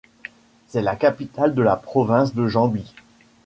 [0.65, 2.91] C'est la capitale de la province de Jambi.